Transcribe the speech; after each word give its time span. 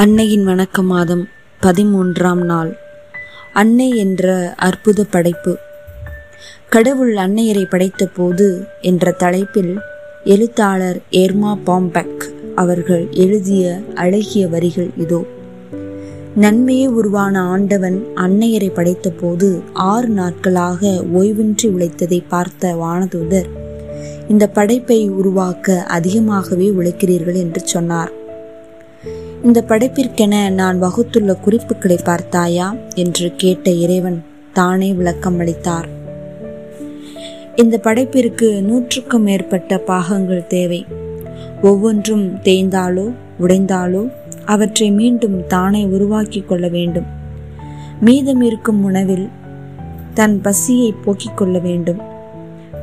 அன்னையின் 0.00 0.46
வணக்க 0.46 0.82
மாதம் 0.82 1.28
பதிமூன்றாம் 1.62 2.44
நாள். 2.44 2.76
அன்னை 3.52 3.96
என்ற 3.96 4.54
அற்புத 4.56 5.04
படைப்பு. 5.04 5.56
கடவுள் 6.68 7.14
அன்னையரை 7.14 7.64
படைத்த 7.64 8.06
போது 8.06 8.64
என்ற 8.80 9.10
தலைப்பில் 9.10 9.78
எழுத்தாளர் 10.24 11.00
ஏர்மா 11.10 11.58
பாம்பெக் 11.64 12.24
அவர்கள் 12.54 13.08
எழுதிய 13.10 13.80
அழகிய 13.94 14.48
வரிகள் 14.48 14.90
இதோ. 14.96 15.24
நன்மையே 16.34 16.86
உருவான 16.86 17.42
ஆண்டவன் 17.42 18.06
அன்னையரை 18.16 18.74
படைத்த 18.74 19.10
போது 19.10 19.62
ஆறு 19.72 20.08
நாட்களாக 20.08 21.04
ஓய்வின்றி 21.12 21.68
உழைத்ததை 21.68 22.22
பார்த்த 22.28 22.74
வானதூதர் 22.74 23.48
இந்த 24.28 24.46
படைப்பை 24.46 25.08
உருவாக்க 25.08 25.82
அதிகமாகவே 25.82 26.68
உழைக்கிறீர்கள் 26.68 27.36
என்று 27.36 27.60
சொன்னார். 27.64 28.24
இந்த 29.46 29.64
படைப்பிற்கென 29.68 30.50
நான் 30.50 30.78
வகுத்துள்ள 30.82 31.34
குறிப்புகளை 31.34 31.98
பார்த்தாயா? 32.04 32.74
என்று 32.94 33.32
கேட்ட 33.36 33.70
இறைவன் 33.70 34.24
தானே 34.52 34.92
விளக்கம் 34.92 35.38
அளித்தார். 35.38 35.88
இந்த 37.56 37.80
படைப்பிற்கு 37.82 38.62
நூற்றுக்கும் 38.62 39.22
மேற்பட்ட 39.22 39.78
பாகங்கள் 39.78 40.46
தேவை. 40.46 40.86
ஒவ்வொன்றும் 41.62 42.34
தேய்ந்தாலோ 42.34 43.14
உடைந்தாலோ 43.40 44.10
அவற்றை 44.44 44.90
மீண்டும் 44.90 45.46
தானே 45.46 45.84
உருவாக்கி 45.84 46.40
கொள்ள 46.40 46.68
வேண்டும். 46.68 47.06
மீதம் 48.00 48.40
இருக்கும் 48.40 48.84
உணவில் 48.84 49.28
தன் 50.14 50.40
பசியை 50.40 50.94
போக்கிக் 51.04 51.36
கொள்ள 51.36 51.58
வேண்டும். 51.58 52.00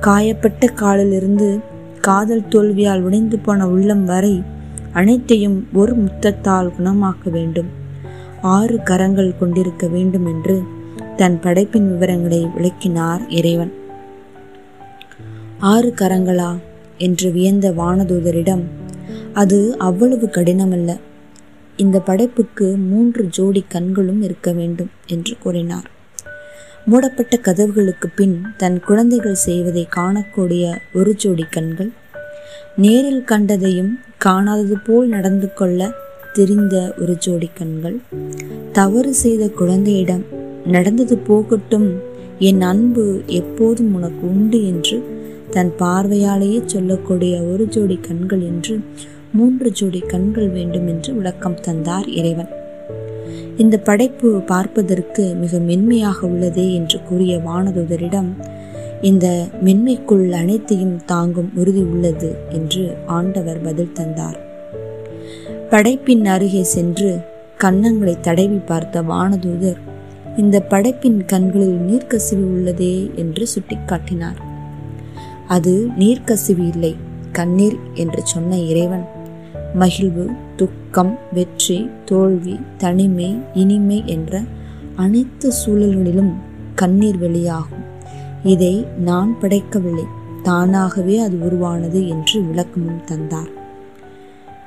காயப்பட்ட 0.00 0.66
காலிலிருந்து 0.66 1.58
காதல் 2.00 2.48
தோல்வியால் 2.48 3.00
உடைந்து 3.00 3.38
போன 3.38 3.68
உள்ளம் 3.68 4.04
வரை 4.04 4.42
அனைத்தையும் 4.92 5.68
ஒரு 5.72 5.96
முத்தத்தால் 5.96 6.72
குணமாக்க 6.78 7.30
வேண்டும். 7.30 7.66
ஆறு 8.42 8.82
கரங்கள் 8.82 9.38
கொண்டிருக்க 9.38 9.86
வேண்டும் 9.86 10.26
என்று 10.26 10.62
தன் 11.16 11.40
படைப்பின் 11.40 11.92
விவரங்களை 11.92 12.46
விளக்கினார் 12.46 13.28
இறைவன். 13.28 13.72
ஆறு 15.58 15.94
கரங்களா? 15.96 16.56
என்று 16.98 17.30
வியந்த 17.30 17.70
வானதூதரிடம் 17.70 18.62
அது 19.32 19.78
அவ்வளவு 19.78 20.26
கடினமல்ல. 20.26 20.98
இந்த 21.76 22.00
படைப்புக்கு 22.00 22.76
மூன்று 22.76 23.26
ஜோடி 23.26 23.64
கண்களும் 23.68 24.22
இருக்க 24.22 24.52
வேண்டும் 24.52 24.90
என்று 25.06 25.36
கூறினார். 25.38 25.90
மூடப்பட்ட 26.86 27.40
கதவுகளுக்கு 27.42 28.06
பின் 28.16 28.42
தன் 28.56 28.80
குழந்தைகள் 28.80 29.34
செய்வதை 29.34 29.88
காணக்கூடிய 29.96 30.76
ஒரு 30.92 31.14
ஜோடி 31.14 31.44
கண்கள் 31.50 31.90
நேரில் 32.76 33.24
கண்டதையும் 33.24 33.98
காணாதது 34.24 34.74
போல் 34.84 35.08
நடந்து 35.08 35.54
கொள்ள 35.54 35.92
தெரிந்த 36.32 36.94
ஒரு 37.00 37.16
ஜோடி 37.16 37.50
கண்கள். 37.54 38.00
தவறு 38.72 39.14
செய்த 39.14 39.48
குழந்தையிடம் 39.48 40.24
நடந்தது 40.66 41.18
போகட்டும் 41.18 41.98
என் 42.38 42.60
அன்பு 42.60 43.22
எப்போதும் 43.26 43.94
உனக்கு 43.94 44.28
உண்டு 44.28 44.66
என்று 44.66 45.02
தன் 45.50 45.72
பார்வையாலேயே 45.76 46.62
சொல்லக்கூடிய 46.66 47.40
ஒரு 47.40 47.68
ஜோடி 47.68 47.98
கண்கள் 48.02 48.40
என்று 48.40 48.80
மூன்று 49.32 49.72
ஜோடி 49.72 49.98
கண்கள் 49.98 50.48
வேண்டும் 50.48 50.88
என்று 50.88 51.14
விளக்கம் 51.14 51.60
தந்தார் 51.60 52.08
இறைவன். 52.08 52.48
இந்த 53.56 53.78
படைப்பு 53.78 54.40
பார்ப்பதற்கு 54.40 55.34
மிக 55.34 55.58
மென்மையாக 55.58 56.26
உள்ளதே 56.26 56.74
என்று 56.74 57.00
கூறிய 57.08 57.36
வானதுதரிடம் 57.36 58.28
இந்த 59.02 59.48
மென்மைக்குள் 59.64 60.32
அனைத்தையும் 60.32 61.04
தாங்கும் 61.04 61.50
உறுதி 61.54 61.82
உள்ளது 61.82 62.36
என்று 62.48 62.96
ஆண்டவர் 63.06 63.60
பதில் 63.62 63.92
தந்தார். 63.92 64.38
படைப்பின் 65.70 66.24
அருகே 66.24 66.62
சென்று 66.62 67.18
கன்னங்களை 67.58 68.20
தடவி 68.20 68.58
பார்த்த 68.58 69.02
வானதூதர் 69.02 69.80
இந்த 70.36 70.60
படைப்பின் 70.60 71.24
கண்களில் 71.26 71.78
நீர்க்கசிவு 71.88 72.44
உள்ளதே 72.56 73.14
என்று 73.14 73.46
சுட்டிக்காட்டினார். 73.46 74.38
அது 75.46 75.86
நீர்க்கசிவு 75.98 76.68
இல்லை 76.72 76.96
கண்ணீர் 77.32 77.78
என்று 77.94 78.20
சொன்ன 78.24 78.58
இறைவன். 78.58 79.04
மகிழ்வு 79.74 80.30
துக்கம் 80.56 81.18
வெற்றி 81.32 81.90
தோல்வி 82.04 82.60
தனிமை 82.76 83.36
இனிமை 83.54 84.02
என்ற 84.06 84.42
அனைத்து 84.96 85.52
சூழல்களிலும் 85.52 86.32
கண்ணீர் 86.74 87.18
வெளியாகும். 87.18 87.89
இதை 88.44 88.86
நான் 88.98 89.36
படைக்கவில்லை. 89.40 90.04
தானாகவே 90.42 91.18
அது 91.18 91.40
உருவானது 91.40 92.08
என்று 92.08 92.42
விளக்கமும் 92.42 93.04
தந்தார். 93.04 93.50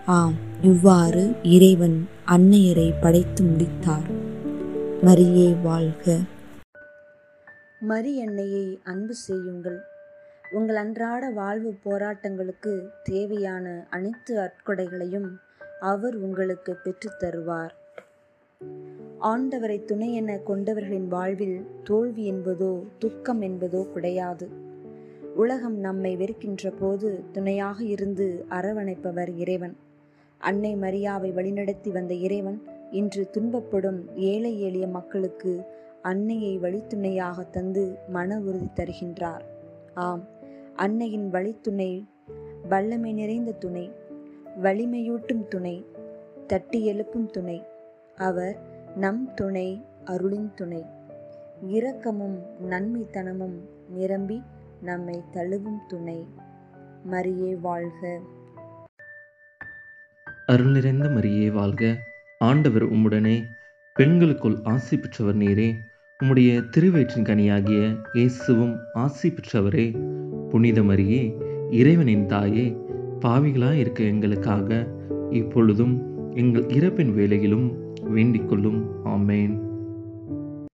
ஆம் 0.06 0.34
இவ்வாறு 0.61 1.35
இறைவன் 1.44 2.07
அன்னையரை 2.28 2.94
படைத்து 3.01 3.44
முடித்தார். 3.44 4.12
மரியே 5.03 5.62
வாழ்க. 5.62 6.17
மரி 7.79 8.22
அன்னையை 8.22 8.79
அன்பு 8.83 9.13
செய்யுங்கள். 9.13 9.79
உங்கள் 10.51 10.75
அன்றாட 10.75 11.29
வாழ்வு 11.29 11.75
போராட்டங்களுக்கு 11.85 12.88
தேவையான 13.03 13.88
அனைத்து 13.89 14.39
அற்கொடைகளையும் 14.39 15.39
அவர் 15.79 16.16
உங்களுக்கு 16.16 16.75
பெற்றுத் 16.75 17.23
தருவார். 17.23 17.72
ஆண்டவரை 19.23 19.85
துணை 19.85 20.13
என 20.13 20.39
கொண்டவர்களின் 20.47 21.07
வாழ்வில் 21.07 21.66
தோல்வி 21.84 22.31
என்பதோ 22.31 22.84
துக்கம் 23.00 23.41
என்பதோ 23.41 23.91
கிடையாது. 23.91 24.50
உலகம் 25.35 25.78
நம்மை 25.79 26.16
வெறுக்கின்ற 26.16 26.72
போது 26.79 27.23
துணையாக 27.31 27.83
இருந்து 27.83 28.45
அரவணைப்பவர் 28.50 29.31
இறைவன். 29.38 29.75
அன்னை 30.38 30.75
மரியாவை 30.75 31.29
வழிநடத்தி 31.33 31.91
வந்த 31.91 32.13
இறைவன் 32.13 32.62
இன்று 32.91 33.29
துன்பப்படும் 33.31 34.00
ஏழை 34.16 34.62
எளிய 34.62 34.88
மக்களுக்கு 34.88 35.66
அன்னையை 36.01 36.59
வழித்துணையாக 36.59 37.50
தந்து 37.50 37.95
மன 38.07 38.39
உறுதி 38.39 38.69
தருகின்றார். 38.75 39.41
ஆம் 39.94 40.23
அன்னையின் 40.75 41.29
வழித்துணை 41.29 42.06
வல்லமை 42.69 43.13
நிறைந்த 43.13 43.51
துணை 43.51 43.91
வலிமையூட்டும் 44.63 45.47
துணை 45.47 45.85
தட்டி 46.47 46.85
எழுப்பும் 46.85 47.29
துணை. 47.29 47.63
அவர் 48.16 48.72
நம் 48.95 49.33
துணை 49.33 49.85
அருளின் 50.05 50.51
துணை. 50.55 50.85
இரக்கமும் 51.67 52.39
நன்மைத்தனமும் 52.69 53.59
நிரம்பி 53.89 54.43
நம்மை 54.81 55.21
தழுவும் 55.33 55.85
துணை. 55.87 56.27
மரியே 57.11 57.55
வாழ்க. 57.61 58.19
அருள் 60.45 60.71
நிறைந்த 60.71 61.07
மரியே 61.07 61.51
வாழ்க. 61.51 61.97
ஆண்டவர் 62.39 62.93
உம்முடனே 62.93 63.43
பெண்களுக்குள் 63.93 64.59
ஆசி 64.63 64.97
பெற்றவர் 64.97 65.37
நீரே. 65.37 65.73
உம்முடைய 66.23 66.69
திருவயிற்றின் 66.69 67.23
கனியாகிய 67.23 68.01
இயேசுவும் 68.13 68.77
ஆசி 68.93 69.33
பெற்றவரே. 69.33 69.91
புனித 70.49 70.81
மரியே 70.81 71.41
இறைவனின் 71.71 72.25
தாயே 72.25 72.77
பாவிகளாக 73.21 73.73
இருக்க 73.73 74.03
எங்களுக்காக 74.03 74.87
இப்பொழுதும் 75.29 76.11
எங்கள் 76.35 76.65
இறப்பின் 76.65 77.13
வேலையிலும் 77.13 77.82
வேண்டிக் 78.03 78.49
கொள்ளும். 78.49 78.85
ஆமேன். 79.05 79.72